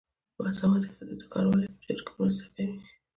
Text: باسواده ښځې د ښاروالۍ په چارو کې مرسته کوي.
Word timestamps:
باسواده 0.37 0.87
ښځې 0.93 1.13
د 1.19 1.21
ښاروالۍ 1.31 1.67
په 1.73 1.79
چارو 1.85 2.03
کې 2.05 2.13
مرسته 2.19 2.43
کوي. 2.55 2.75